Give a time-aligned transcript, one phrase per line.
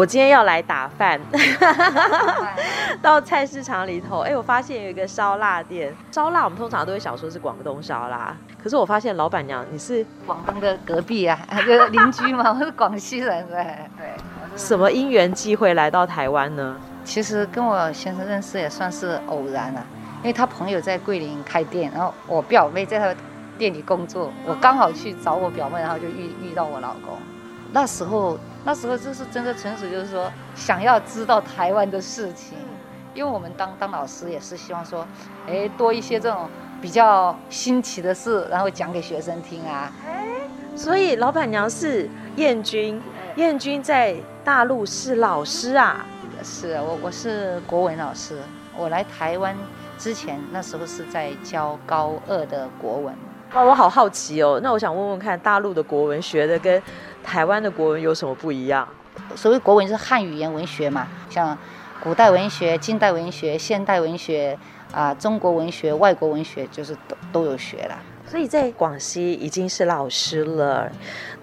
[0.00, 1.20] 我今天要来打饭，
[3.02, 13.62] 到菜市场里头，哎，我发现有一个烧腊店，烧腊我们通常都会想说是广东烧腊，可是我发现老板娘你是广东的隔壁啊，就是邻居嘛， 我是广西人，对
[13.98, 14.06] 对。
[14.56, 16.74] 什么因缘际会来到台湾呢？
[17.04, 19.84] 其实跟我先生认识也算是偶然了，
[20.22, 23.14] 因为他朋友在桂林开店，然后我表妹在他
[23.58, 27.18] 店里工作，我刚好去找我表妹，然后就遇遇到我老公，
[27.72, 28.38] 那时候。
[28.62, 32.58] 那时候就是真的纯属就是说想要知道台湾的事情，
[33.14, 35.06] 因为我们当当老师也是希望说，
[35.48, 36.46] 哎，多一些这种
[36.78, 39.90] 比较新奇的事，然后讲给学生听啊。
[40.06, 40.26] 哎，
[40.76, 43.00] 所以老板娘是燕君，
[43.36, 46.04] 燕君在大陆是老师啊？
[46.44, 48.38] 是我我是国文老师，
[48.76, 49.56] 我来台湾
[49.96, 53.14] 之前那时候是在教高二的国文。
[53.54, 56.80] 哇，我好好奇哦，那我想问问看，大陆的国文学的跟
[57.22, 58.86] 台湾的国文有什么不一样？
[59.34, 61.56] 所谓国文是汉语言文学嘛，像
[62.02, 64.58] 古代文学、近代文学、现代文学
[64.92, 67.98] 啊、呃，中国文学、外国文学，就是都都有学了。
[68.26, 70.90] 所以在广西已经是老师了，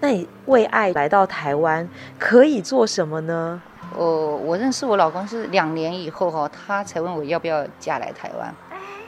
[0.00, 1.86] 那你为爱来到台湾
[2.18, 3.60] 可以做什么呢？
[3.94, 8.54] 我我认识我老公是两年以后哈，他才问我要不要嫁来台湾，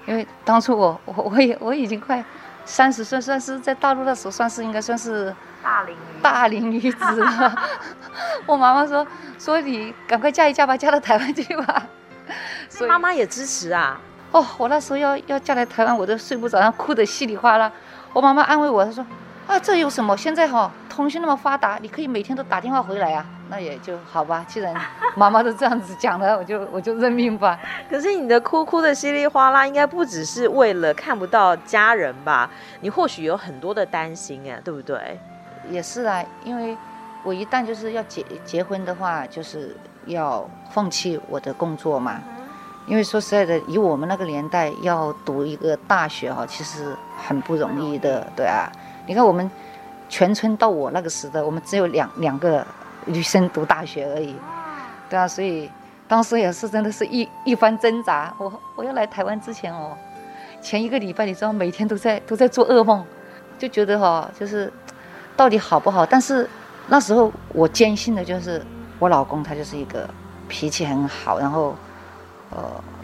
[0.07, 2.23] 因为当初我我我也我已经快
[2.71, 5.35] 三十岁，算是在大陆的时候，算是应该算是。
[5.63, 7.55] 大龄大龄女子了，
[8.47, 9.07] 我妈妈说
[9.39, 11.87] 说你赶快嫁一嫁吧，嫁到台湾去吧。
[12.71, 14.01] 所以妈妈也支持啊。
[14.33, 17.71] 哦，我那时候要要嫁来台湾，我都睡不着，哭得稀里哗啦。
[18.15, 19.05] 我妈妈安慰我，她说
[19.47, 20.17] 啊，这有什么？
[20.17, 23.27] 现在哈、哦、通讯那么发达，你可以每天都打电话回来啊。
[23.51, 24.73] 那也就好吧，既然
[25.17, 27.59] 妈妈都这样子讲了，我就我就认命吧。
[27.91, 32.49] 可是你的哭哭的稀里哗啦，应该不只是为了看不到家人吧？
[32.81, 35.19] 你或许有很多的担心啊，对不对？
[35.69, 36.77] 也是啊，因为
[37.23, 42.21] 我一旦就是要结结婚的话，就是要放弃我的工作嘛。
[42.87, 48.71] 因为说实在的，以我们那个年代要读一个大学哈，其实很不容易的，对啊。
[49.07, 49.49] 你看我们
[50.09, 52.67] 全村到我那个时代，我们只有两两个
[53.13, 54.35] 女生读大学而已，
[55.09, 55.29] 对啊。
[55.29, 55.71] 所以
[56.09, 58.35] 当时也是真的是一一番挣扎。
[58.39, 59.97] 我我要来台湾之前哦，
[60.61, 63.05] 前一个礼拜你知道，每天都在都在做噩梦，
[63.59, 64.73] 就觉得哈，就是。
[65.37, 66.05] 到底好不好？
[66.05, 66.47] 但是
[66.87, 68.63] 那时候我坚信的就是
[68.99, 70.07] 我老公他就是一个
[70.49, 71.75] 脾气很好，然后
[72.51, 72.59] 呃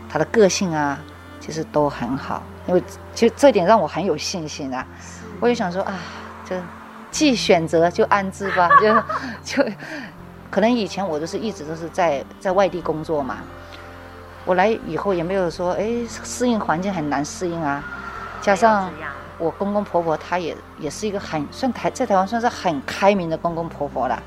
[0.06, 0.98] 他的个性啊
[1.40, 2.82] 其实都很好，因为
[3.14, 4.86] 其实这点让我很有信心啊。
[5.40, 5.94] 我就想说啊，
[6.44, 6.54] 就
[7.16, 8.68] 既选择就安置吧，
[9.42, 9.70] 就就
[10.50, 13.38] 可能以前我都是一直都是在在外地工作嘛，
[14.44, 17.82] 我来以后也没有说哎适应环境很难适应啊，
[18.42, 18.90] 加上。
[19.38, 24.18] 我公公婆婆他也也是一个很算台在台湾算是很开明的公公婆婆了，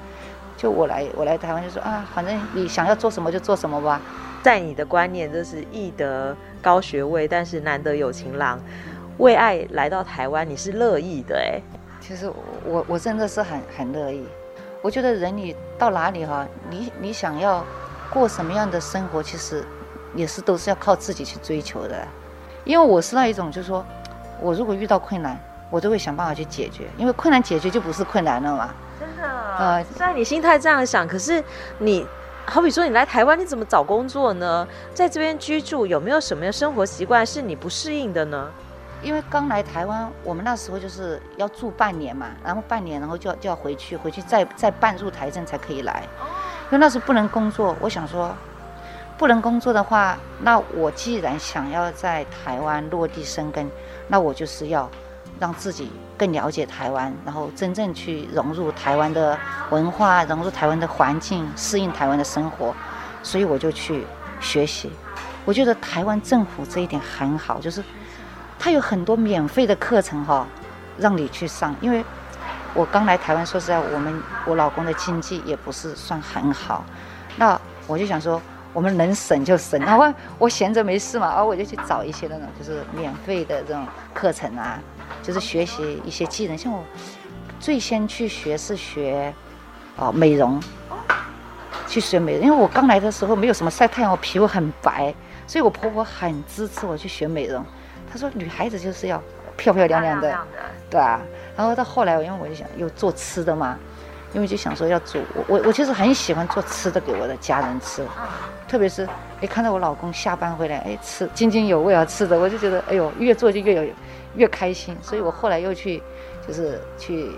[0.56, 4.00] 就我来我来台湾就说啊，反正你想要做什么就做什么吧。
[4.44, 8.60] 在你的观念，就是易得高学位，但是难得有情郎。
[9.18, 11.60] 为爱来到台湾，你是乐意的哎。
[12.10, 12.28] 其实
[12.66, 14.28] 我我真的是很很乐意。
[14.82, 17.64] 我觉得人你到哪里哈，你你想要
[18.10, 19.64] 过什么样的生活，其实
[20.16, 21.96] 也是都是要靠自己去追求的。
[22.64, 23.86] 因为我是那一种，就是说。
[24.42, 25.38] 我如果遇到困难，
[25.70, 28.74] 我都会想办法去解决，因为困难解决就不是困难了嘛。
[28.98, 29.28] 真的，
[29.58, 31.44] 呃，虽然你心态这样想，可是
[31.80, 32.08] 你，
[32.46, 34.66] 好比说你来台湾，你怎么找工作呢？
[34.94, 38.50] 在这边居住，有没有什么样生活习惯是你不适应的呢？
[39.02, 46.04] 因为刚来台湾，我们那时候就是要住半年嘛，然后半年，然后就要就要回去，回去再再办入台证才可以来。
[46.66, 48.36] 因为那时候不能工作，我想说，
[49.18, 53.70] 不能工作的话，那我既然想要在台湾落地生根。
[54.08, 54.90] 那我就是要
[55.40, 59.38] 让自己更了解台湾，然后真正去融入台湾的
[59.70, 62.76] 文化，融入台湾的环境，适应台湾的生活，
[63.24, 64.06] 所以我就去
[64.40, 64.92] 学习。
[65.46, 67.84] 我觉得台湾政府这一点很好，就是
[68.60, 70.46] 他有很多免费的课程哈，
[70.98, 71.74] 让你去上。
[71.82, 72.06] 因为
[72.76, 76.86] 我刚来台湾，说实在，我们我老公的经济也不是算很好，
[77.38, 78.40] 那我就想说。
[78.72, 83.84] 我们能省就省，然后我闲着没事嘛，然后我就去找一些那种就是免费的这种
[84.14, 84.80] 课程啊，
[85.24, 86.56] 就是学习一些技能。
[86.56, 86.84] 像我
[87.60, 89.34] 最先去学是学
[89.96, 90.62] 哦美容，
[91.88, 95.12] 去学美容，因为我刚来的时候没有什么晒太阳，我皮肤很白，
[95.48, 97.66] 所以我婆婆很支持我去学美容。
[98.12, 99.22] 她说女孩子就是要
[99.56, 100.38] 漂漂亮亮的，
[100.90, 101.22] 对啊。
[101.56, 103.78] 然后到后来，因为我就想又做吃的嘛，
[104.34, 108.06] 因为就想说要煮，我我我其实很喜欢做吃的给我的家人吃，
[108.68, 109.08] 特别是
[109.42, 113.94] 哎看到我老公下班回来，哎吃津津有味啊吃的，我就觉得哎呦越做就越有
[114.36, 116.02] 越开心，所以我后来又去
[116.48, 117.32] 就是去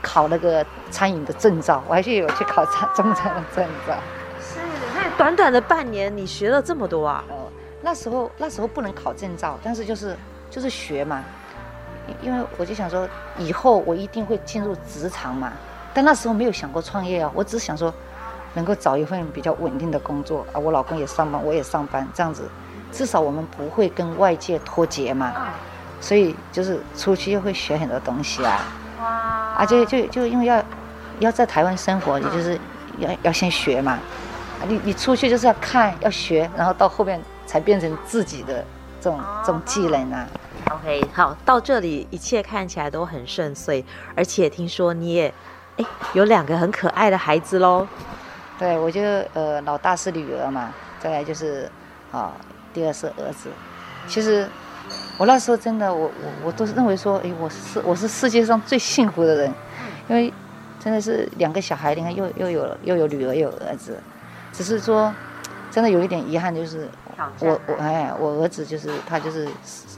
[0.00, 3.94] 考那个餐饮的证照，我还去有去考餐中餐的证照。
[4.40, 4.58] 是，
[4.94, 7.22] 那短短的半年你学了这么多啊？
[7.28, 7.41] 哦，
[7.82, 10.16] 那时候那时候不能考证照，但是就是
[10.50, 11.22] 就是学嘛，
[12.22, 13.08] 因为我就想说
[13.38, 15.52] 以后我一定会进入职场嘛。
[15.92, 17.92] 但那时候没有想过创业啊，我只想说，
[18.54, 22.48] 能够找一份比较稳定的工作啊，我老公也上班，我也上班，这样子，
[22.90, 25.32] 至少我们不会跟外界脱节嘛。
[26.00, 28.60] 所以就是出去又会学很多东西啊。
[29.00, 29.06] 哇。
[29.58, 30.64] 啊，就就就因为要
[31.18, 32.58] 要在台湾生活，也就是
[32.98, 33.98] 要要先学嘛。
[34.66, 38.64] 你你出去就是要看要学，然后到后面才变成自己的
[39.00, 40.26] 这种这种技能啊。
[40.70, 43.84] OK，好，到这里一切看起来都很顺遂，
[44.14, 45.32] 而且听说你也。
[45.78, 47.88] 哎，有两个很可爱的孩子喽。
[48.58, 49.00] 对，我就
[49.32, 51.62] 呃，老大是女儿嘛，再来就是
[52.10, 52.32] 啊、哦，
[52.74, 53.48] 第二是儿子。
[54.06, 54.46] 其实
[55.16, 59.54] 我那时候真的，我我我都是认为说，哎，我是我是世界上最幸福的人，
[60.08, 60.30] 因为
[60.78, 63.98] 真的是两个小孩，你看又又有又有女儿又有儿子，
[64.52, 65.10] 只是说
[65.70, 66.86] 真的有一点遗憾，就是
[67.40, 69.48] 我我哎，我儿子就是他就是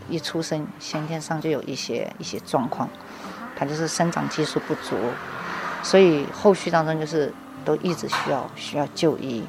[0.09, 2.89] 一出生先天上就有一些一些状况，
[3.57, 4.97] 他就是生长激素不足。
[5.83, 7.33] 所以后续当中就是
[7.65, 9.45] 都一直需要需要就医，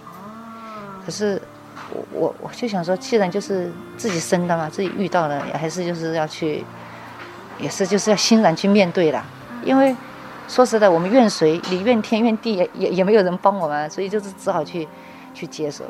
[1.06, 1.42] 可是
[1.92, 6.64] 我我我就想说，既然就是自己生的嘛，自己遇到了，还是就是要去，
[7.58, 9.24] 也是就是要欣然去面对的。
[9.64, 9.96] 因为
[10.50, 11.60] 说实在，我们怨谁？
[11.70, 14.86] 你怨天怨地也也也没有人帮我们，所以就是只好去
[15.34, 15.86] 去接受。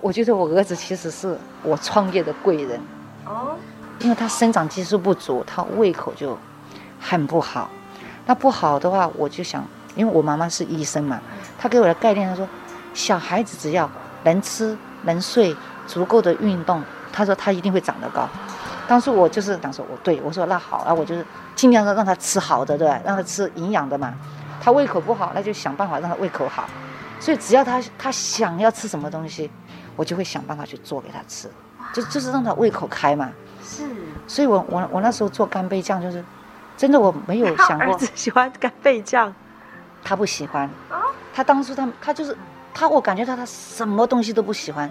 [0.00, 2.80] 我觉得我儿子其实是我创业的贵人
[3.24, 3.56] 哦，
[4.00, 6.36] 因为他生长激素不足，他胃口就
[7.00, 7.70] 很不好。
[8.26, 11.20] 那不好的话，我就想，因为我妈妈是医生嘛，
[11.58, 12.48] 她给我的概念，她说，
[12.94, 13.88] 小孩子只要
[14.24, 15.54] 能吃能睡，
[15.86, 18.28] 足够的运动，她说他一定会长得高。
[18.88, 21.24] 当时我就是想说，我对我说那好，那，我就是
[21.54, 23.00] 尽量的让他吃好的，对吧？
[23.04, 24.14] 让他吃营养的嘛。
[24.60, 26.64] 他胃口不好，那就想办法让他胃口好。
[27.18, 29.50] 所以只要他他想要吃什么东西，
[29.96, 31.48] 我就会想办法去做给他吃，
[31.92, 33.30] 就就是让他胃口开嘛。
[33.64, 33.84] 是。
[34.26, 36.24] 所以我我我那时候做干贝酱就是。
[36.74, 39.32] 真的我没有想过，儿子喜欢干贝酱，
[40.02, 40.68] 他不喜欢。
[41.32, 42.36] 他当初他他就是
[42.74, 44.90] 他，我感觉到他什么东西都不喜欢。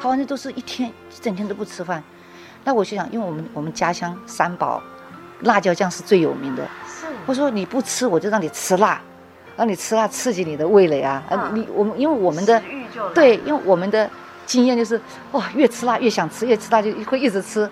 [0.00, 2.02] 他完全都是一天一整天都不吃饭。
[2.64, 4.82] 那我就想，因为我们我们家乡三宝，
[5.40, 6.64] 辣椒酱是最有名的。
[6.88, 7.06] 是。
[7.26, 9.00] 我说你不吃，我就让你吃辣，
[9.56, 11.22] 让你吃辣刺激你的味蕾啊。
[11.28, 11.50] 啊。
[11.52, 12.60] 你我们因为我们的
[13.14, 14.10] 对，因为我们的
[14.52, 15.00] 经验就是
[15.30, 17.66] 哇，越吃辣越想吃，越吃辣就会一直吃。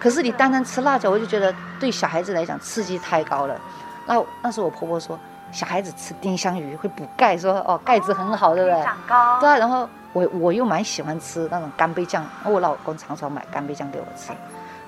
[0.00, 3.56] 可是你单单吃辣椒，我就觉得对小孩子来讲刺激太高了。
[4.04, 5.16] 那那时候我婆婆说，
[5.52, 8.82] 小孩子吃丁香鱼会补钙，说哦钙质很好，对不对？
[8.82, 9.38] 长高。
[9.38, 14.32] 对啊，然后我我又蛮喜欢吃那种干贝酱，我老公常常买干贝酱给我吃。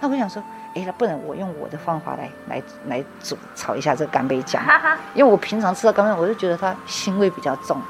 [0.01, 0.43] 那我想说，
[0.75, 4.61] 哎，那不然我用我的方法来来来煮炒一下这个干贝酱，
[5.15, 7.81] 因为我平常吃的干贝，我就觉得它腥味比较重，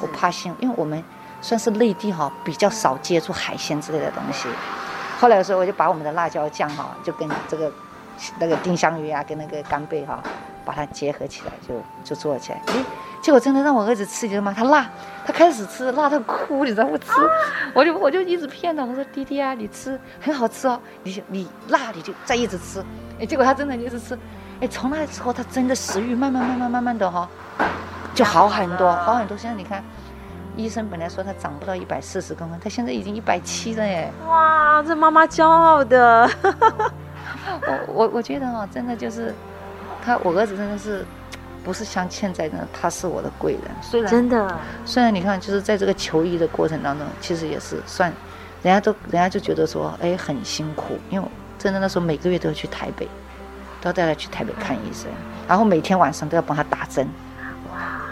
[0.00, 1.02] 我怕腥，因为我们
[1.40, 4.48] 算是内地哈比较少接触海鲜之类的东西。
[5.18, 7.72] 后来的时候，我就把我们的辣椒酱哈，就跟这个
[8.38, 10.22] 那个丁香鱼啊，跟那个干贝哈，
[10.64, 11.74] 把它结合起来，就
[12.04, 12.60] 就做起来。
[12.66, 12.84] 诶，
[13.22, 14.52] 结果真的让我儿子吃，你知道吗？
[14.54, 14.86] 他辣，
[15.26, 17.12] 他开始吃辣到哭，你知道不吃？
[17.72, 22.84] 我就我就一直骗他，我说弟弟啊，你吃很好吃哦，你你辣你就再一直吃。
[23.18, 24.18] 诶，结果他真的一直吃，
[24.60, 27.26] 诶，从那之后他真的食欲慢慢慢慢慢慢的哈，
[28.14, 29.34] 就好很多，好很多。
[29.36, 29.82] 现在你看。
[30.56, 34.10] 医生本来说他长不到一百四十公分，他现在已经一百七了耶！
[34.26, 36.28] 哇，这妈妈骄傲的。
[37.66, 39.34] 我我我觉得哦，真的就是
[40.02, 41.04] 他，我儿子真的是
[41.62, 43.62] 不是像现在的，他是我的贵人。
[43.82, 48.10] 虽然真的，虽然你看，就是在这个求医的过程当中，其实也是算，
[48.62, 53.06] 人家都人家就觉得说，哎，很辛苦，因为真的那时候每个月都要去台北，
[53.82, 55.10] 都要带他去台北看医生，
[55.46, 57.06] 然后每天晚上都要帮他打针。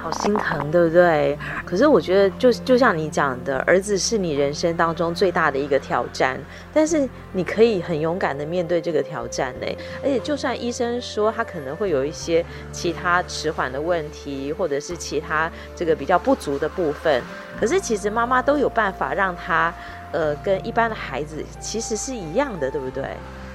[0.04, 1.38] 好心疼，对不对？
[1.64, 6.38] 可是我觉得就，就像你讲的，儿子是你人生当中最大的一个挑战，
[6.75, 9.66] 但是你可以很勇敢的面对这个挑战呢。
[10.02, 17.23] 而且，就算医生说他可能会有一些其他迟缓的问题，或者是其他这个比较不足的部分，
[17.58, 19.73] 可是其实妈妈都有办法让他，
[20.12, 23.02] 呃，跟一般的孩子其实是一样的，对不对？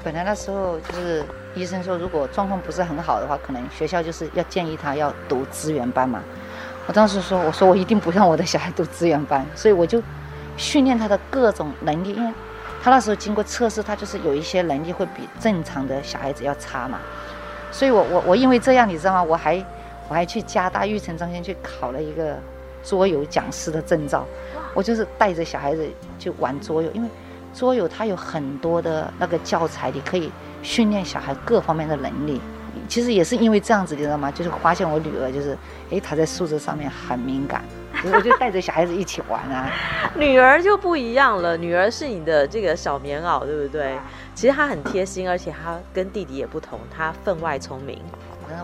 [0.04, 6.24] 本来那时候就是医生说，如果状况不是很好的话，可能学校就是要建议他要读资源班嘛。
[6.90, 10.02] 我当时说，我说我一定不让我的小孩读资源班，所以我就
[10.58, 12.34] 训练他的各种能力，因为
[12.82, 16.98] 他那时候经过测试，他就是有一些能力会比正常的小孩子要差嘛。
[17.72, 19.22] 所以我我我因为这样，你知道吗？
[19.22, 19.64] 我还
[20.08, 22.36] 我还去加大育成中心去考了一个
[22.84, 24.26] 桌游讲师的证照。
[24.74, 27.10] 我就是带着小孩子去玩桌游，因为
[27.54, 30.32] 桌游它有很多的那个教材，你可以
[30.64, 32.42] 训练小孩各方面的能力。
[32.90, 34.30] 其实也是因为这样子，你知道吗？
[34.32, 35.58] 就是发现我女儿就是，
[35.92, 37.64] 哎，她在数字上面很敏感，
[38.04, 39.72] 我就带着小孩子一起玩啊。
[40.18, 43.96] 女儿就不一样了，女儿是你的这个小棉袄，对不对？
[44.34, 47.98] 其实她很贴心，而且她跟弟弟也不同，她分外聪明。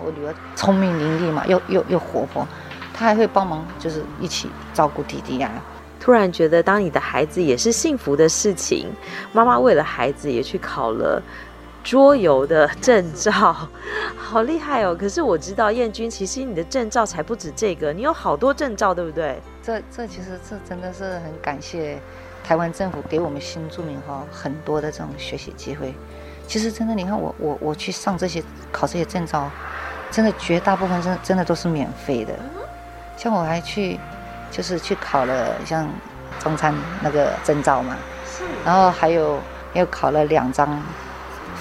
[0.04, 2.46] 我女儿聪明伶俐嘛，又又又活泼，
[2.92, 5.62] 她还会帮忙，就是一起照顾弟弟呀、啊。
[6.00, 8.88] 突然觉得，当你的孩子也是幸福的事情。
[9.32, 11.22] 妈妈为了孩子也去考了
[11.86, 13.56] 桌游的证照，
[14.18, 14.94] 好厉害哦！
[15.00, 19.40] 可是我知道燕君，其实你的证照才不止这个，你有好多证照，对不对？
[19.62, 22.00] 这这其实这真的是很感谢
[22.44, 25.94] 台湾政府给我们新住民哈很多的这种学习机会。
[26.48, 29.50] 其实真的，你看我我我去上这些考这些证照，
[30.10, 32.34] 真的绝大部分真的真的都是免费的。
[33.16, 34.00] 像我还去。
[34.52, 35.86] 就是去考了像
[36.40, 39.38] 中餐那个证照嘛，是，然后还有
[39.74, 40.82] 又考了两张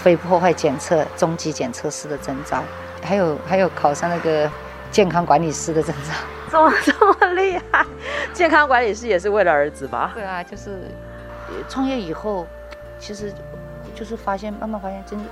[0.05, 2.63] 非破坏检测中级检测师的证照，
[3.03, 4.51] 还有还有考上那个
[4.91, 6.13] 健康管理师的证照。
[6.53, 7.87] 怎么这么厉害？
[8.35, 10.13] 健康管理师也是为了儿子吧？
[10.15, 10.91] 对啊，就是
[11.71, 12.47] 创业以后，
[12.99, 13.33] 其实
[13.95, 15.25] 就是发现慢慢发现，真的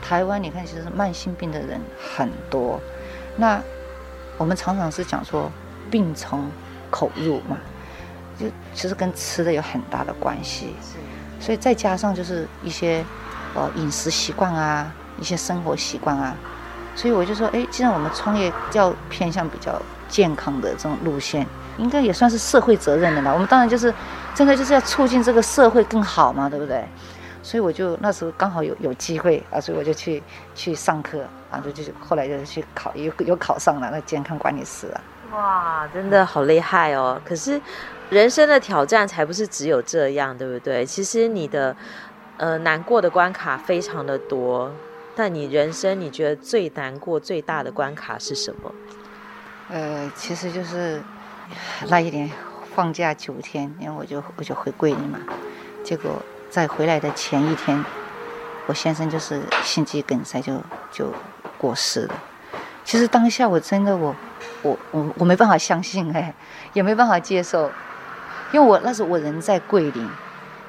[0.00, 1.78] 台湾你看，其实慢性病的人
[2.16, 2.80] 很多。
[3.36, 3.60] 那
[4.38, 5.52] 我们常常是讲说
[5.90, 6.50] 病从
[6.90, 7.58] 口入嘛，
[8.40, 10.74] 就其实跟吃的有很大的关系，
[11.38, 13.04] 所以再加上就是一些
[13.56, 16.36] 呃饮食习惯啊，一些生活习惯啊，
[16.94, 21.44] 所以我就说，哎，既然我们创业要偏向比较健康的这种路线，
[21.78, 23.32] 应该也算是社会责任的啦。
[23.32, 23.92] 我们当然就是
[24.34, 26.86] 真的就是要促进这个社会更好嘛，对不对？
[27.42, 30.22] 所以我就那时候刚好有有机会啊，所以我就去
[30.54, 31.20] 去上课
[31.50, 35.00] 啊，就就后来就去考，又又考上了那健康管理师啊。
[35.32, 37.20] 哇，真的好厉害哦！
[37.24, 37.60] 可是
[38.10, 40.86] 人生的挑战才不是只有这样，对不对？
[40.86, 41.76] 其实你的
[42.36, 44.72] 呃难过的关卡非常的多，
[45.14, 48.74] 但你人生你觉得最难过、最大的关卡是什么？
[49.68, 51.02] 呃，其实就是
[51.88, 52.30] 那一年
[52.74, 55.18] 放假九天，然后我就我就回桂林嘛，
[55.82, 57.84] 结果在回来的前一天，
[58.66, 60.62] 我先生就是心肌梗塞就
[60.92, 61.12] 就
[61.58, 62.14] 过世了。
[62.84, 64.14] 其实当下我真的我。
[64.62, 66.34] 我我我没办法相信哎，
[66.72, 67.70] 也没办法接受，
[68.52, 70.08] 因为我那时候我人在桂林，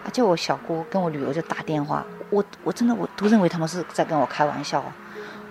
[0.08, 4.82] 啊，就我小姑跟我女儿就打电话，我我真的我都认为他们是在跟我开玩笑，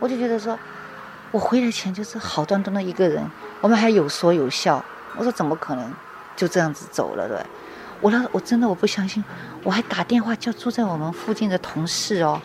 [0.01, 0.59] 我就觉得说，
[1.31, 3.23] 我回来前就是好端端的一个人，
[3.61, 4.83] 我们还有说有笑，
[5.19, 5.93] 我说怎么可能
[6.35, 7.39] 就这样子走了对？
[8.01, 9.23] 我那我真的我不相信，
[9.63, 12.41] 我还打电话叫住在我们附近的同事哦，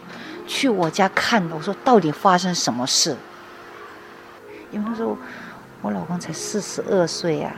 [0.46, 3.16] 去我家看，我说到底发生什么事？
[4.72, 5.18] 因为那时候。
[5.84, 7.52] 我老公才四十二岁呀，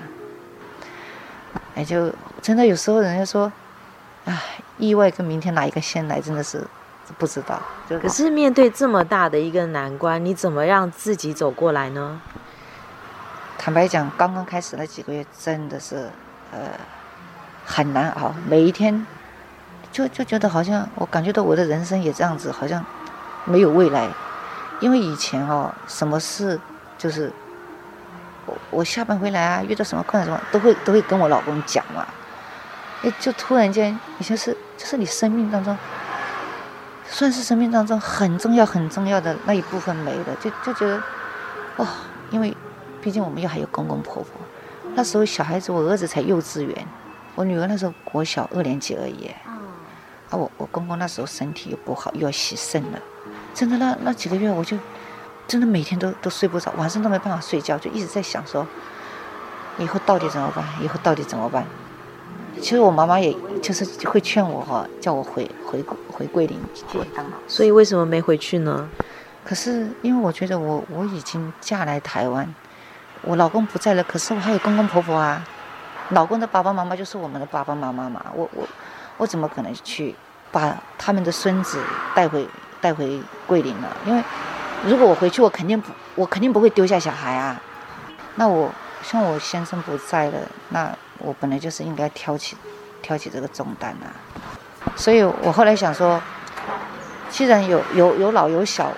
[1.75, 2.09] 哎，就
[2.41, 3.51] 真的有时候人家说，
[4.25, 4.41] 哎，
[4.77, 6.65] 意外跟明天哪一个先来，真的是
[7.17, 7.61] 不知道。
[8.01, 12.21] 可是面对这么大的一个难关，你怎么让自己走过来呢？
[13.57, 16.09] 坦白讲，刚刚开始那几个月真的是，
[16.51, 16.59] 呃，
[17.65, 18.33] 很难熬。
[18.47, 19.05] 每一天，
[19.91, 22.83] 就就觉得好像我感觉到我的人生也这样子，好像
[23.45, 24.09] 没有未来。
[24.79, 26.59] 因为以前哦，什么事
[26.97, 27.31] 就是。
[28.45, 32.05] 我我下班回来啊，遇到什么困难什么，都会都会跟我老公讲嘛。
[33.03, 35.77] 哎，就突然间，你就是就是你生命当中，
[37.05, 41.01] 算是生命当中很重要很重要的那一部分没了，就就觉得，
[41.77, 41.87] 哦，
[42.31, 42.55] 因为
[43.01, 44.25] 毕竟我们又还有公公婆婆。
[44.95, 46.87] 那时候小孩子，我儿子才幼稚园，
[47.35, 49.29] 我女儿那时候国小二年级而已。
[50.29, 52.99] 啊，我我公公那时候身体又不好，又要洗肾了，
[53.53, 54.77] 真的那那几个月我就。
[55.45, 58.65] 真的每天都都睡不着，晚上都没办法睡觉，就一直在想说，
[59.77, 60.63] 以后到底怎么办？
[60.81, 61.65] 以后到底怎么办？
[62.63, 66.57] 其实我妈妈也就是会劝我哈，叫我回回回桂林。
[67.45, 68.89] 所以为什么没回去呢？
[69.43, 72.55] 可是因为我觉得我我已经嫁来台湾，
[73.23, 75.45] 我老公不在了，可是我还有公公婆婆啊，
[76.11, 78.65] 老公的爸爸妈妈就是我们的爸爸妈妈嘛，我我
[79.17, 80.15] 我怎么可能去
[80.49, 81.77] 把他们的孙子
[82.15, 82.47] 带回
[82.79, 83.89] 带回桂林呢？
[84.05, 84.23] 因为。
[84.85, 87.57] 如果我回去，我肯定不，我肯定不会丢下小孩啊。
[88.35, 88.69] 那我
[89.01, 90.37] 像我先生不在了，
[90.71, 92.55] 那我本来就是应该挑起，
[93.01, 94.11] 挑起这个重担啊。
[94.95, 96.21] 所以我后来想说，
[97.29, 98.91] 既然有有有老有小，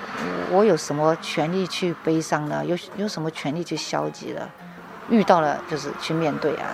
[0.52, 2.66] 我有什么权利去悲伤呢？
[2.66, 4.50] 有有什么权利去消极了？
[5.10, 6.66] 遇到了就是去面对啊。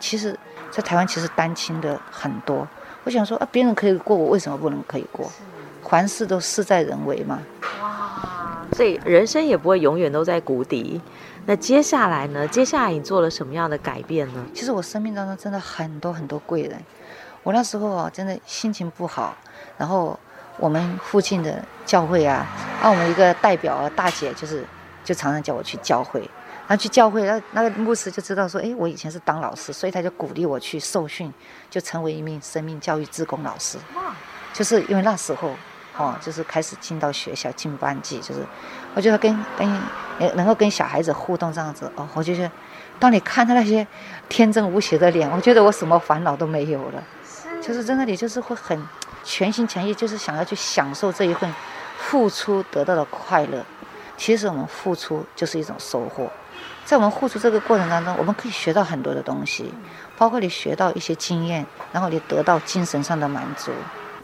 [0.00, 0.38] 其实，
[0.70, 2.66] 在台湾其实单亲的很多。
[3.04, 5.30] 我想说啊，别人可以过，我为什么不能可以过？
[5.82, 7.38] 凡事都事在人为嘛。
[8.72, 11.00] 所以人生也不会永远都在谷底。
[11.46, 12.48] 那接下来呢？
[12.48, 14.46] 接下来你做了什么样的改变呢？
[14.54, 16.82] 其实我生命当中真的很多很多贵人。
[17.42, 19.36] 我那时候啊，真的心情不好，
[19.76, 20.18] 然后
[20.56, 22.46] 我们附近的教会啊，
[22.80, 24.64] 啊，我们一个代表啊，大姐就是
[25.04, 26.20] 就常常叫我去教会，
[26.66, 31.30] 然后去教会，那那个牧师就知道说，哎，我以前是当老师，所以他就鼓励我去受训，
[31.68, 33.76] 就成为一名生命教育志工老师。
[34.54, 35.50] 就是因为那时候。
[35.96, 38.44] 哦，就是开始进到学校进班级，就是
[38.94, 39.80] 我觉得跟跟
[40.34, 42.50] 能够跟小孩子互动这样子哦，我就觉得，
[42.98, 43.86] 当你看他那些
[44.28, 47.02] 天真无邪的脸，我觉得我什么烦恼都没有了，
[47.62, 48.80] 就是在那里就是会很
[49.22, 51.52] 全心全意，就是想要去享受这一份
[51.98, 53.64] 付出得到的快乐。
[54.16, 56.30] 其实我们付出就是一种收获，
[56.84, 59.72] 在我们付出这个过程当中，我们可以学到很多的东西，
[60.16, 63.72] 包括你学到一些经验，然后你得到精神上的满足。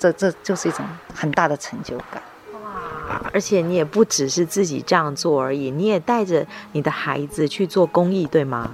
[0.01, 2.23] 这这就是一种很大的成就感，
[2.55, 3.21] 哇！
[3.35, 8.71] 而且你也不只是自己这样做而已，你也带着你的孩子去做公益，对吗？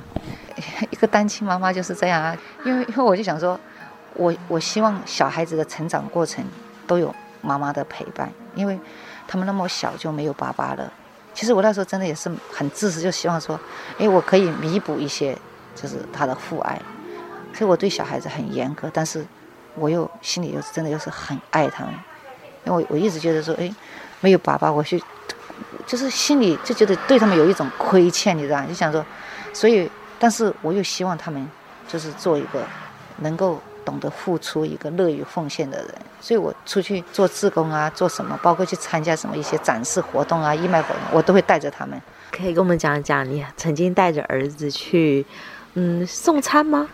[0.88, 3.58] 一个单亲妈妈就是这样啊，因为因为我就想说，
[4.14, 6.44] 我我希望小孩子的成长过程
[6.86, 8.78] 都有妈妈的陪伴，因为
[9.26, 10.92] 他们那么小就没有爸爸了。
[11.34, 13.58] 其实我那时候真的也是很自私，就希望说，
[13.98, 15.36] 哎，我可以弥补一些，
[15.74, 16.80] 就是他的父爱。
[17.52, 19.26] 所以我对小孩子很严格，但是。
[19.76, 21.92] 我又心里又真的又是很爱他们，
[22.64, 23.72] 因为我我一直觉得说，哎，
[24.20, 25.02] 没有爸爸，我去，
[25.86, 28.60] 就是心里就觉得对他们有一种亏欠，你知道？
[28.64, 29.04] 就想说，
[29.52, 31.48] 所以，但是我又希望他们
[31.86, 32.62] 就是做一个
[33.18, 42.00] 能够懂得付出、一个乐于奉献的人，所以我出去做志工啊，做什么，包括去参加什么一些展示活动啊、义卖活动，我都会带着他们。
[42.32, 45.24] 可以跟我们讲一讲，你曾经带着儿子去，
[45.74, 46.88] 嗯，送餐吗？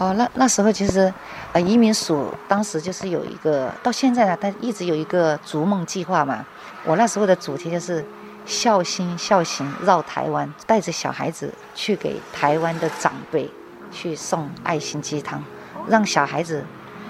[0.00, 1.12] 哦，那那时候其实，
[1.52, 6.42] 呃，移民署当时就是有一个，到现在呢，它一直有一个逐梦计划嘛。
[6.86, 8.02] 我那时候的主题就是
[8.46, 13.50] 孝心孝行绕台湾，带着小孩子去给台湾的长辈
[13.92, 15.44] 去送爱心鸡汤，
[15.86, 16.64] 让小孩子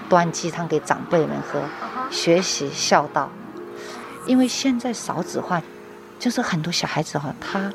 [0.09, 1.61] 端鸡汤给长辈们喝，
[2.11, 3.29] 学习孝道。
[4.25, 5.61] 因为现在少子化，
[6.19, 7.71] 就是很多小孩子哈，他。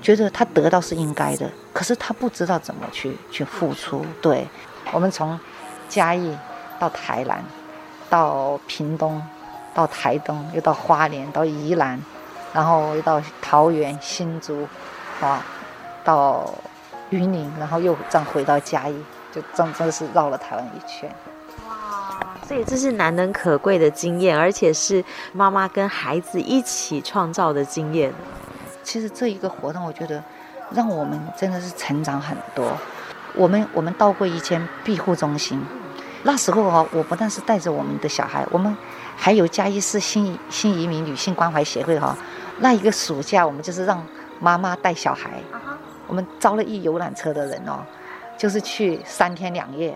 [0.00, 4.04] 觉得他得到是应该的，可是他不知道怎么去去付出。
[4.22, 4.46] 对，
[4.92, 5.38] 我们从
[5.88, 6.36] 嘉义
[6.78, 7.42] 到台南，
[8.08, 9.22] 到屏东，
[9.74, 12.00] 到台东，又到花莲，到宜兰，
[12.52, 14.66] 然后又到桃园、新竹，
[15.20, 15.44] 啊，
[16.04, 16.54] 到
[17.10, 18.96] 云林，然后又这样回到嘉义，
[19.32, 21.10] 就真真的是绕了台湾一圈。
[21.68, 28.12] 哇，所以这是难能可贵的经验，而且是妈妈跟孩子一起创造的经验。
[28.88, 30.24] 其实这一个活动，我觉得
[30.70, 32.74] 让我们真的是成长很多。
[33.34, 35.62] 我们我们到过一间庇护中心，
[36.22, 38.74] 那时候哈，我不但是带着我们的小孩，我们
[39.14, 42.16] 还有嘉义市新新移民女性关怀协会哈。
[42.60, 44.02] 那一个暑假，我们就是让
[44.40, 45.32] 妈妈带小孩，
[46.06, 47.84] 我们招了一游览车的人哦，
[48.38, 49.94] 就是去三天两夜，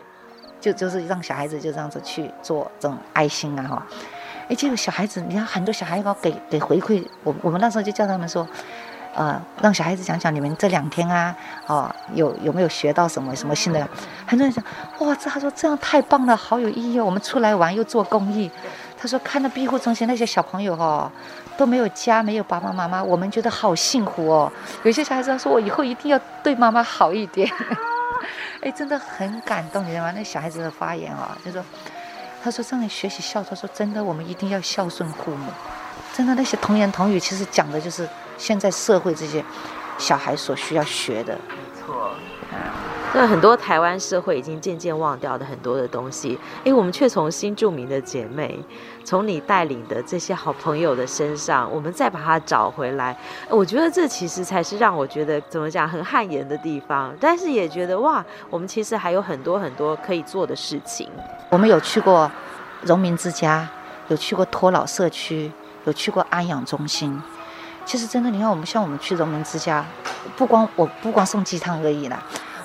[0.60, 3.86] 就就是让小孩子就这样子去做这种爱心啊哈。
[4.48, 8.46] 哎，这个小孩子，你看很多小孩要给给回馈，我我们那时候就叫他们说，
[9.14, 11.34] 呃，让小孩子讲讲你们这两天啊，
[11.66, 13.88] 哦，有有没有学到什么什么新的？
[14.26, 14.62] 很多人讲，
[14.98, 17.04] 哇，这他说这样太棒了，好有意义哦。
[17.04, 18.50] 我们出来玩又做公益，
[18.98, 21.10] 他说看到庇护中心那些小朋友、哦，
[21.56, 24.52] 都没有家，没有爸爸妈妈，我们觉得好幸福哦。
[24.82, 27.48] 有些小孩子他说，我以后一定要对妈妈好一点。
[28.60, 30.12] 哎，真的很感动，你知道吗？
[30.14, 31.64] 那小孩子的发言啊、哦，就说。
[32.42, 35.50] 他说：“让你学习孝，他说真的，我们一定要孝顺父母。
[36.12, 39.44] 真的，那些童言童语，其实讲的就是现在社会这些
[39.96, 41.34] 小孩所需要学的。
[41.48, 42.14] 没错，”
[43.14, 48.58] 那很多台湾社会已经渐渐忘掉的很多的东西，哎，我们却从新著名的姐妹，
[49.04, 53.14] 从你带领的这些好朋友的身上，我们再把它找回来。
[53.50, 61.06] 我觉得这其实才是让我觉得怎么讲很汗颜的地方，但是也觉得哇，我们其实还有很多很多可以做的事情。
[61.50, 62.30] 我们有去过
[62.80, 63.68] 荣民之家，
[64.08, 65.52] 有去过托老社区，
[65.84, 67.22] 有去过安养中心。
[67.84, 69.84] 其实真的，你看我们像我们去荣民之家，
[70.34, 72.22] 不光我不光送鸡汤而已啦。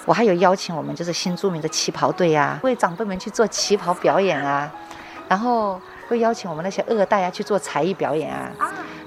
[0.08, 4.72] 我还有邀请我们就是新著名的旗袍队啊，为长辈们去做旗袍表演啊，
[5.28, 8.50] 然后会邀请我们那些二代啊去做才艺表演啊，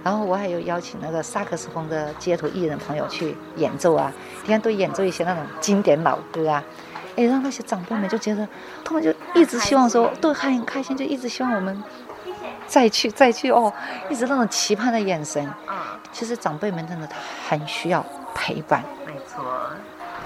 [0.05, 6.63] 然后我还有邀请那个萨克斯风的街头艺人朋友去演奏啊，你看都演奏一些那种经典老歌啊，
[7.17, 8.47] 哎，让那些长辈们就觉得，
[8.85, 11.83] 他们就一直希望说，都很开心，就一直希望我们
[12.67, 13.73] 再去再去哦，
[14.11, 15.51] 一直那种期盼的眼神。
[16.13, 17.15] 其实长辈们真的他
[17.49, 18.85] 很需要陪伴。
[19.07, 19.43] 没错。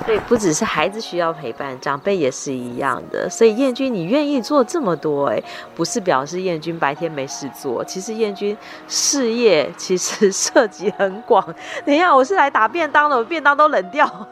[0.06, 3.28] 对，不只是孩子需要陪伴，长辈也是一样的。
[3.30, 5.42] 所以燕君，你愿意做这么多，哎，
[5.74, 11.42] 不是表示燕君白天没事做，其实燕君事业其实 涉及很广。
[11.86, 14.28] 等一下，我是来打便当的，我便当都冷掉。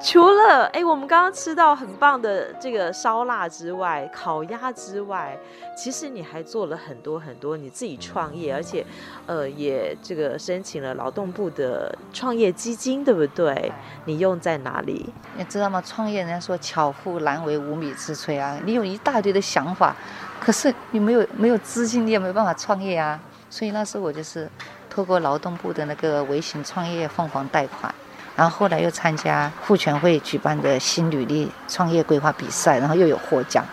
[0.00, 5.38] 除了哎，我们刚刚吃到很棒的这个烧腊之外，烤鸭之外，
[5.76, 8.84] 其实你还做了很多很多，你自己创业，而且，
[9.26, 13.72] 呃，也这个申请了劳动部的创业基金，对不对？
[14.04, 15.08] 你用在哪里？
[15.36, 15.80] 你知道吗？
[15.80, 19.96] 创业人家说巧妇难为无米之炊啊，你有一大堆的想法，
[20.40, 23.18] 可是你没有没有资金，你也没办法创业啊。
[23.48, 24.50] 所以那时候我就是
[24.90, 27.94] 透过劳动部的那个微型创业凤凰贷款。
[28.36, 33.64] 然后后来又参加妇权会举办的新履历创业规划比赛，然后又有获奖，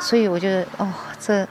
[0.00, 1.46] 所以我觉得哦，这、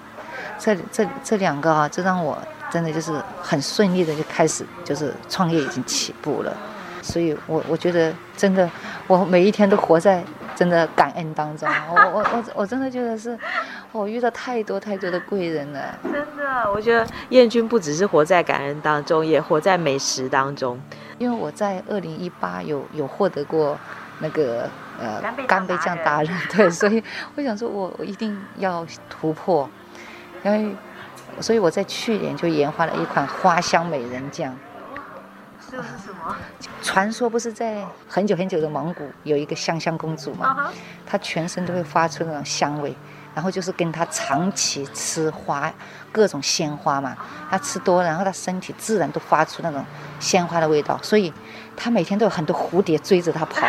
[0.59, 2.37] 这、这这两个啊，这让我
[2.71, 6.55] 真的就是很顺利的就开始就是创业已经起步了，
[7.01, 8.69] 所以我我觉得真的
[9.07, 10.23] 我每一天都活在
[10.55, 13.37] 真的感恩当中，我我我我真的觉得是
[13.93, 20.79] 我遇到太多太多的贵人了，真的，我觉得燕君不只是活在感恩当中，也活在美食当中。
[21.17, 23.77] 因为我在二零一八有有获得过
[24.19, 27.03] 那个呃干杯酱达人，对，所以
[27.35, 29.69] 我想说我我一定要突破，
[30.43, 30.73] 因为
[31.41, 34.55] 所以我在去年就研发了一款花香美人酱。
[35.69, 36.35] 这是什么？
[36.81, 40.71] 传说不是在很久很久的蒙古有一个香香公主吗？
[41.05, 42.95] 她全身都会发出那种香味。
[43.33, 45.71] 然后就是跟他长期吃花，
[46.11, 47.15] 各种鲜花嘛，
[47.49, 49.83] 他吃多了，然后他身体自然都发出那种
[50.19, 51.33] 鲜花的味道，所以
[51.75, 53.67] 他每天都有很多蝴蝶追着他跑。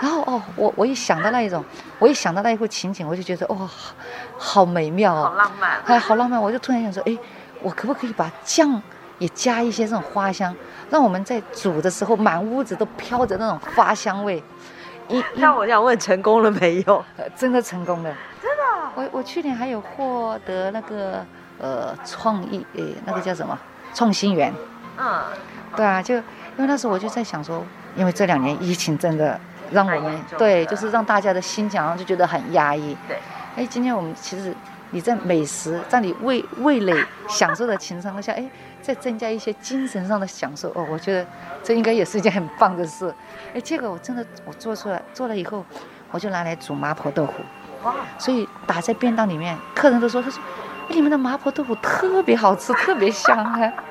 [0.00, 1.64] 然后哦，我我一想到那一种，
[1.98, 3.68] 我一想到那一幅情景，我就觉得哦，
[4.36, 6.40] 好美妙哦，好浪漫，哎，好浪漫。
[6.40, 7.16] 我就突然想说，哎，
[7.60, 8.82] 我可不可以把酱
[9.18, 10.52] 也加一些这种花香，
[10.90, 14.42] 让我们在煮的时候满屋子都飘着那种花香味。
[15.08, 17.04] 一，那我想问，成功了没有？
[17.36, 18.12] 真的成功了。
[18.94, 21.24] 我我去年还有获得那个
[21.58, 23.58] 呃创意诶，那个叫什么
[23.94, 24.52] 创新园？
[24.98, 25.22] 嗯，
[25.74, 26.22] 对啊，就因
[26.58, 27.64] 为那时候我就在想说，
[27.96, 32.96] 因为这两年疫情真的让我们对，就是让大家的心情就觉得很压抑。
[33.08, 33.16] 对，
[33.56, 34.54] 哎，今天我们其实
[34.90, 36.94] 你在美食，在你味味蕾
[37.28, 38.44] 享受的情况下，哎，
[38.82, 41.26] 再增加一些精神上的享受哦，我觉得
[41.62, 43.12] 这应该也是一件很棒的事。
[43.54, 45.64] 哎，这个我真的我做出来做了以后，
[46.10, 47.32] 我就拿来煮麻婆豆腐。
[48.18, 50.42] 所以打在便当里面，客人都说：“他说，
[50.88, 53.72] 你们的麻婆豆腐特别好吃，特别香啊。”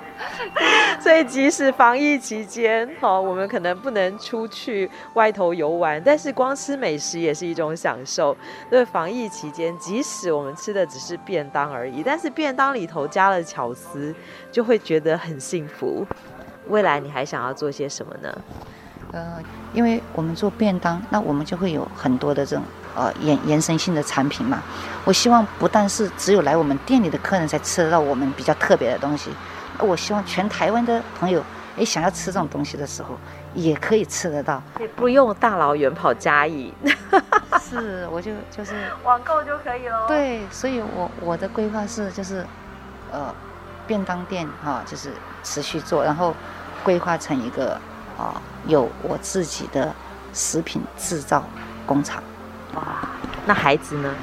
[1.02, 8.38] 所以即使防疫期间，好，我们可能不能出去外头游玩，但是光吃美食也是一种享受。
[8.70, 14.14] 对，防疫期间，即使我们吃的只是便当而已，但是便当里头加了巧思，
[14.52, 16.06] 就会觉得很幸福。
[16.68, 18.42] 未来你还想要做些什么呢？
[19.14, 19.38] 呃，
[19.74, 22.64] 因为我们做便当，那我们就会有很多的这种。
[22.96, 24.62] 呃，延延伸性的产品嘛，
[25.06, 29.32] 我希望不但是只有来我们店里的客人才吃得到我们比较特别的东西，
[29.80, 31.44] 我希望全台湾的朋友，
[31.78, 33.18] 哎，想要吃这种东西的时候，
[33.54, 34.62] 也可以吃得到，
[34.96, 36.74] 不用大老远跑嘉义。
[37.62, 38.74] 是，我就就是
[39.04, 40.06] 网购就可以了。
[40.08, 42.46] 对，所以我我的规划是就是，
[43.12, 43.34] 呃，
[43.88, 46.36] 便当店哈、啊，就是持续做，然后
[46.84, 47.80] 规划成一个
[48.18, 49.94] 啊，有我自己的
[50.34, 51.46] 食品制造
[51.86, 52.22] 工厂。
[52.76, 53.10] 哇，
[53.46, 54.14] 那孩子呢？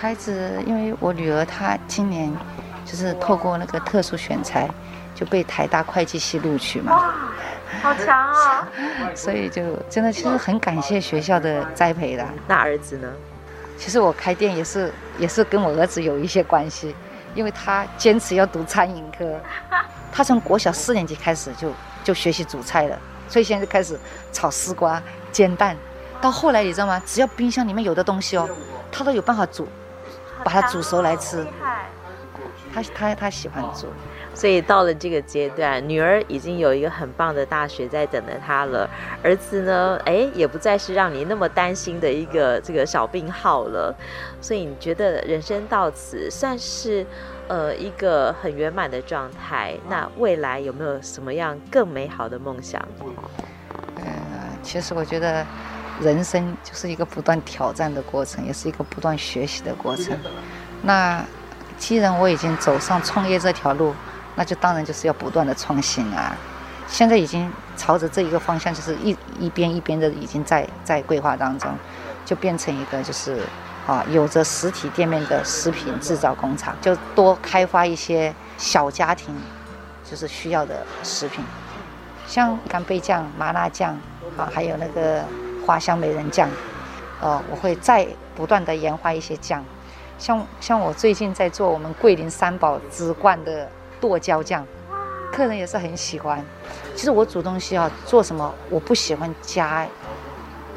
[0.00, 2.30] 孩子，因为我女儿她今年
[2.84, 4.68] 就是透过那个特殊选材，
[5.14, 6.92] 就被台大会计系录取嘛。
[6.92, 7.14] 哇，
[7.82, 8.68] 好强啊！
[9.14, 12.26] 所以就真的其实很感谢学校的栽培的。
[12.46, 13.08] 那儿子呢？
[13.78, 16.94] 其实我开店也是也是跟我儿子有一些关系，
[17.34, 19.40] 因为他坚持要读餐饮科，
[20.12, 21.72] 他从国小四年级开始就
[22.02, 23.98] 就学习煮菜了，所以现在就开始
[24.32, 25.74] 炒丝瓜、煎蛋。
[26.24, 27.02] 到后来你知道吗？
[27.04, 28.48] 只要冰箱里面有的东西哦，
[28.90, 29.68] 他都有办法煮，
[30.42, 31.46] 把它煮熟来吃。
[32.72, 33.88] 他他他喜欢煮，
[34.32, 38.88] 所以到了这个阶段，女儿已经有一个很棒的大学在等着她了。
[39.22, 43.94] 儿子呢，哎，也不再是让你那么担心的一个这个小病号了。
[44.40, 47.06] 所以你觉得人生到此算是
[47.48, 49.74] 呃一个很圆满的状态？
[49.90, 52.80] 那未来有没有什么样更美好的梦想？
[53.96, 54.04] 呃，
[54.62, 55.46] 其实我觉得。
[56.00, 60.18] 人生就是一个不断挑战的过程，也是一个不断学习的过程。
[60.82, 61.24] 那
[61.78, 63.94] 既然我已经走上创业这条路，
[64.34, 66.36] 那就当然就是要不断的创新啊。
[66.86, 71.70] 现在已经朝着这一个方向，就是一一边一边的已经在在规划当中，
[72.24, 73.40] 就变成一个就是
[73.86, 79.34] 啊有着实体店面的食品制造工厂，就多开发一些小家庭
[80.08, 81.44] 就是需要的食品，
[82.26, 83.98] 像干贝酱、麻辣酱
[84.36, 85.24] 啊，还有那个。
[85.64, 86.48] 花香美人酱，
[87.20, 89.64] 呃，我会再不断的研发一些酱，
[90.18, 93.68] 像像我最近在做我们桂林三宝之冠的
[94.00, 94.66] 剁椒酱，
[95.32, 96.44] 客人也是很喜欢。
[96.94, 99.86] 其实我煮东西啊，做什么我不喜欢加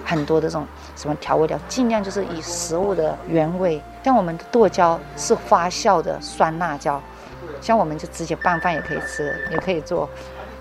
[0.06, 3.82] 很多的这种什么调味料，尽量就是以食物的原味。
[4.04, 7.02] 像我们的剁椒是发酵的酸辣椒，
[7.60, 10.10] 像我们就直接拌饭也可以吃，也可以做。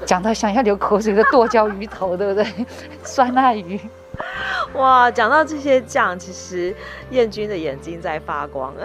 [0.05, 2.67] 讲到想要流口水的剁椒鱼头，对不对？
[3.05, 3.81] 酸辣鱼。
[4.75, 6.75] 哇，讲到这些酱，其实
[7.11, 8.73] 燕君的眼睛在发光。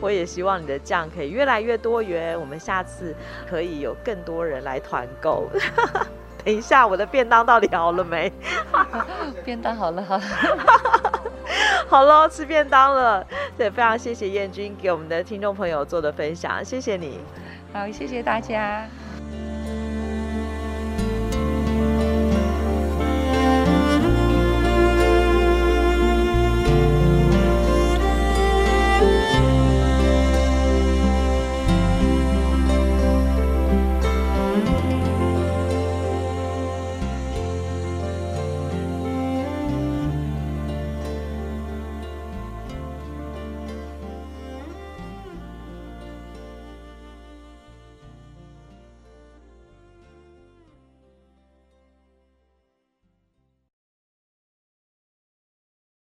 [0.00, 3.14] 我也希望你的酱可以越来越多元，我们下次
[3.48, 5.48] 可以有更多人来团购。
[6.44, 8.32] 等一下，我的便当到底好了没？
[9.44, 10.22] 便当好了，好了，
[11.88, 13.24] 好喽，吃便当了。
[13.56, 17.20] 对，非常谢谢燕君给我们的听众朋友做的分享，谢谢你。
[17.72, 18.88] 好，谢谢大家。